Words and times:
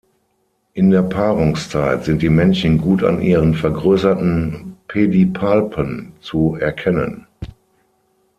In 0.73 0.89
der 0.89 1.03
Paarungszeit 1.03 2.05
sind 2.05 2.23
die 2.23 2.29
Männchen 2.29 2.79
gut 2.79 3.03
an 3.03 3.21
ihren 3.21 3.53
vergrößerten 3.53 4.75
Pedipalpen 4.87 6.13
zu 6.21 6.55
erkennen. 6.55 7.27